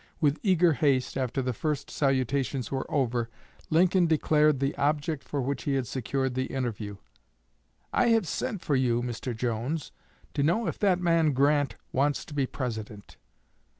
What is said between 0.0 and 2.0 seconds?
With eager haste, after the first